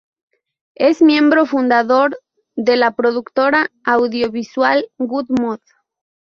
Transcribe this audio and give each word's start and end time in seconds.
Es 0.77 1.03
miembro 1.03 1.45
fundador 1.45 2.17
de 2.55 2.75
la 2.75 2.95
productora 2.95 3.69
audiovisual 3.83 4.89
Good 4.97 5.27
Mood. 5.39 5.59